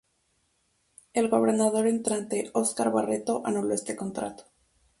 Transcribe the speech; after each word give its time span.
El 1.13 1.29
gobernador 1.29 1.85
entrante 1.85 2.49
Óscar 2.55 2.89
Barreto 2.91 3.43
anuló 3.45 3.75
este 3.75 3.95
contrato. 3.95 4.45